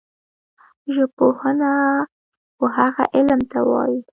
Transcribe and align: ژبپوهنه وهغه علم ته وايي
ژبپوهنه 0.93 1.71
وهغه 2.61 3.03
علم 3.15 3.41
ته 3.51 3.59
وايي 3.69 3.99